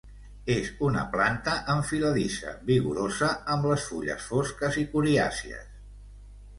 [0.53, 5.75] És una planta enfiladissa vigorosa amb les fulles fosques i coriàcies.